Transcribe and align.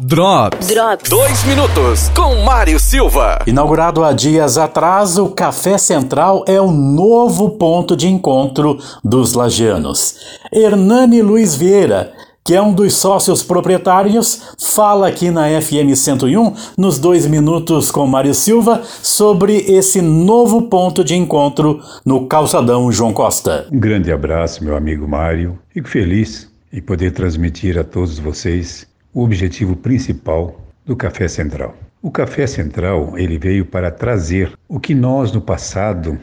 Drops. 0.00 0.68
Drops. 0.68 1.10
Dois 1.10 1.44
minutos 1.44 2.08
com 2.10 2.44
Mário 2.44 2.78
Silva. 2.78 3.40
Inaugurado 3.48 4.04
há 4.04 4.12
dias 4.12 4.56
atrás, 4.56 5.18
o 5.18 5.30
Café 5.30 5.76
Central 5.76 6.44
é 6.46 6.60
o 6.60 6.70
novo 6.70 7.50
ponto 7.50 7.96
de 7.96 8.06
encontro 8.06 8.78
dos 9.02 9.32
lagianos. 9.32 10.20
Hernani 10.52 11.20
Luiz 11.20 11.56
Vieira, 11.56 12.12
que 12.44 12.54
é 12.54 12.62
um 12.62 12.72
dos 12.72 12.94
sócios 12.94 13.42
proprietários, 13.42 14.54
fala 14.56 15.08
aqui 15.08 15.32
na 15.32 15.48
FM 15.60 15.96
101, 15.96 16.54
nos 16.78 17.00
dois 17.00 17.26
minutos 17.26 17.90
com 17.90 18.06
Mário 18.06 18.34
Silva, 18.34 18.82
sobre 19.02 19.56
esse 19.66 20.00
novo 20.00 20.62
ponto 20.62 21.02
de 21.02 21.16
encontro 21.16 21.80
no 22.04 22.26
Calçadão 22.28 22.92
João 22.92 23.12
Costa. 23.12 23.66
Um 23.72 23.80
grande 23.80 24.12
abraço, 24.12 24.62
meu 24.62 24.76
amigo 24.76 25.08
Mário. 25.08 25.58
Fico 25.70 25.88
feliz 25.88 26.48
em 26.72 26.80
poder 26.80 27.10
transmitir 27.10 27.76
a 27.76 27.82
todos 27.82 28.20
vocês 28.20 28.86
o 29.12 29.22
objetivo 29.22 29.76
principal 29.76 30.60
do 30.84 30.96
Café 30.96 31.28
Central. 31.28 31.76
O 32.00 32.10
Café 32.10 32.46
Central 32.46 33.18
ele 33.18 33.38
veio 33.38 33.64
para 33.64 33.90
trazer 33.90 34.52
o 34.68 34.78
que 34.78 34.94
nós 34.94 35.32
no 35.32 35.40
passado, 35.40 36.18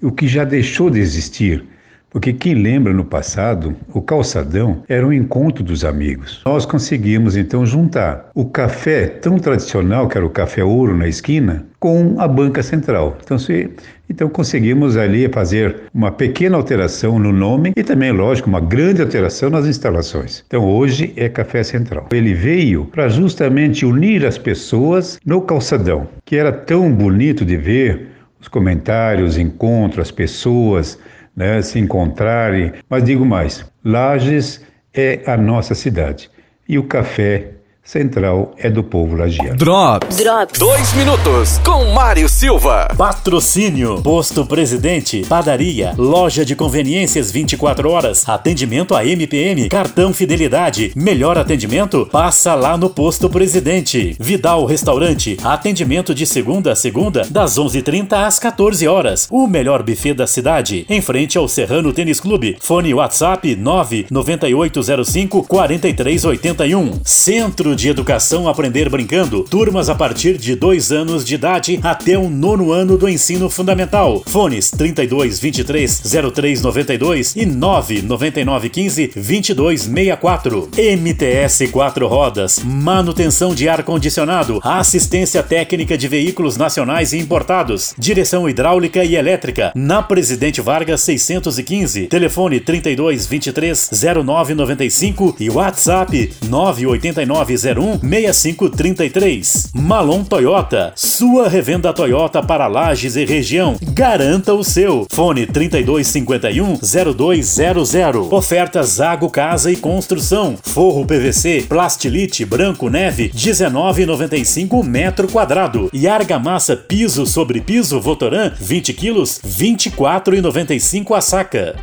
o 0.00 0.10
que 0.10 0.26
já 0.26 0.44
deixou 0.44 0.90
de 0.90 0.98
existir, 0.98 1.64
porque 2.12 2.30
quem 2.34 2.54
lembra 2.54 2.92
no 2.92 3.06
passado, 3.06 3.74
o 3.92 4.02
calçadão 4.02 4.82
era 4.86 5.06
um 5.06 5.12
encontro 5.12 5.64
dos 5.64 5.82
amigos. 5.82 6.42
Nós 6.44 6.66
conseguimos 6.66 7.38
então 7.38 7.64
juntar 7.64 8.30
o 8.34 8.44
café 8.44 9.06
tão 9.06 9.38
tradicional, 9.38 10.06
que 10.06 10.18
era 10.18 10.26
o 10.26 10.30
café 10.30 10.62
ouro 10.62 10.94
na 10.94 11.08
esquina, 11.08 11.64
com 11.80 12.16
a 12.18 12.28
banca 12.28 12.62
central. 12.62 13.16
Então, 13.24 13.38
se, 13.38 13.70
então 14.10 14.28
conseguimos 14.28 14.98
ali 14.98 15.26
fazer 15.32 15.84
uma 15.94 16.12
pequena 16.12 16.58
alteração 16.58 17.18
no 17.18 17.32
nome 17.32 17.72
e 17.74 17.82
também, 17.82 18.12
lógico, 18.12 18.46
uma 18.46 18.60
grande 18.60 19.00
alteração 19.00 19.48
nas 19.48 19.64
instalações. 19.64 20.44
Então 20.46 20.68
hoje 20.68 21.14
é 21.16 21.30
Café 21.30 21.62
Central. 21.62 22.08
Ele 22.12 22.34
veio 22.34 22.84
para 22.84 23.08
justamente 23.08 23.86
unir 23.86 24.26
as 24.26 24.36
pessoas 24.36 25.18
no 25.24 25.40
calçadão, 25.40 26.06
que 26.26 26.36
era 26.36 26.52
tão 26.52 26.92
bonito 26.92 27.42
de 27.42 27.56
ver 27.56 28.08
os 28.38 28.48
comentários, 28.48 29.38
encontros, 29.38 30.08
as 30.08 30.10
pessoas 30.10 30.98
né, 31.36 31.62
se 31.62 31.78
encontrarem. 31.78 32.72
Mas 32.88 33.04
digo 33.04 33.24
mais: 33.24 33.64
Lages 33.84 34.64
é 34.94 35.20
a 35.26 35.36
nossa 35.36 35.74
cidade 35.74 36.30
e 36.68 36.78
o 36.78 36.84
café 36.84 37.52
Central 37.84 38.54
é 38.58 38.70
do 38.70 38.84
povo 38.84 39.16
lagiano. 39.16 39.56
Drops. 39.56 40.16
Drops. 40.16 40.56
Dois 40.56 40.92
minutos 40.92 41.58
com 41.64 41.84
Mário 41.92 42.28
Silva. 42.28 42.86
Patrocínio, 42.96 44.00
Posto 44.02 44.46
Presidente, 44.46 45.26
Padaria, 45.28 45.92
Loja 45.98 46.44
de 46.44 46.54
Conveniências 46.54 47.32
24 47.32 47.90
horas, 47.90 48.28
atendimento 48.28 48.94
a 48.94 49.04
MPM, 49.04 49.68
cartão 49.68 50.14
Fidelidade, 50.14 50.92
melhor 50.94 51.36
atendimento? 51.36 52.06
Passa 52.06 52.54
lá 52.54 52.76
no 52.76 52.88
Posto 52.88 53.28
Presidente. 53.28 54.16
Vidal 54.20 54.64
Restaurante, 54.64 55.36
atendimento 55.42 56.14
de 56.14 56.24
segunda 56.24 56.72
a 56.72 56.76
segunda, 56.76 57.26
das 57.28 57.58
11h30 57.58 58.12
às 58.12 58.38
14 58.38 58.86
horas. 58.86 59.26
O 59.28 59.48
melhor 59.48 59.82
buffet 59.82 60.14
da 60.14 60.28
cidade, 60.28 60.86
em 60.88 61.00
frente 61.00 61.36
ao 61.36 61.48
Serrano 61.48 61.92
Tênis 61.92 62.20
Clube. 62.20 62.56
Fone 62.60 62.94
WhatsApp 62.94 63.56
99805 63.56 65.42
4381. 65.48 67.00
Centro 67.04 67.71
de 67.74 67.88
Educação 67.88 68.48
Aprender 68.48 68.88
Brincando. 68.88 69.44
Turmas 69.44 69.88
a 69.88 69.94
partir 69.94 70.36
de 70.36 70.54
dois 70.54 70.92
anos 70.92 71.24
de 71.24 71.34
idade 71.34 71.80
até 71.82 72.18
o 72.18 72.28
nono 72.28 72.72
ano 72.72 72.96
do 72.96 73.08
ensino 73.08 73.48
fundamental. 73.48 74.22
Fones 74.26 74.70
32 74.70 75.38
23 75.38 76.02
03 76.32 76.62
92 76.62 77.36
e 77.36 77.46
9 77.46 78.02
99 78.02 78.68
15 78.68 79.12
22 79.14 79.82
64. 79.82 80.70
MTS 80.98 81.68
4 81.68 82.06
rodas, 82.06 82.60
manutenção 82.64 83.54
de 83.54 83.68
ar 83.68 83.82
condicionado, 83.82 84.60
assistência 84.62 85.42
técnica 85.42 85.96
de 85.96 86.08
veículos 86.08 86.56
nacionais 86.56 87.12
e 87.12 87.18
importados, 87.18 87.94
direção 87.98 88.48
hidráulica 88.48 89.04
e 89.04 89.16
elétrica. 89.16 89.72
Na 89.74 90.02
Presidente 90.02 90.60
Vargas 90.60 91.00
615. 91.02 92.06
Telefone 92.08 92.60
32 92.60 93.26
23 93.26 93.90
09 94.24 94.54
95 94.54 95.36
e 95.40 95.50
WhatsApp 95.50 96.32
989 96.48 97.61
01 97.64 98.00
6533. 98.00 99.70
Malon 99.74 100.24
Toyota, 100.24 100.92
sua 100.96 101.48
revenda 101.48 101.92
Toyota 101.92 102.42
para 102.42 102.66
Lages 102.66 103.16
e 103.16 103.24
região. 103.24 103.76
Garanta 103.94 104.52
o 104.54 104.64
seu. 104.64 105.06
Fone 105.10 105.46
3251 105.46 106.78
0200. 107.14 108.32
Ofertas 108.32 108.88
Zago 108.88 109.30
Casa 109.30 109.70
e 109.70 109.76
Construção. 109.76 110.56
Forro 110.62 111.06
PVC, 111.06 111.66
plastilite 111.68 112.44
branco 112.44 112.88
neve 112.88 113.30
19,95 113.30 114.84
metro 114.84 115.28
quadrado. 115.28 115.88
E 115.92 116.08
argamassa 116.08 116.76
piso 116.76 117.26
sobre 117.26 117.60
piso 117.60 118.00
Votoran 118.00 118.52
20 118.58 118.92
quilos 118.92 119.40
24,95 119.46 121.16
a 121.16 121.20
saca. 121.20 121.76